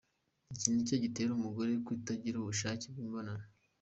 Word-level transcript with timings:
Ni 0.69 0.77
iki 0.83 0.95
gitera 1.03 1.29
umugore 1.33 1.71
kutagira 1.85 2.35
ubushake 2.39 2.85
bw’imibonano?. 2.91 3.45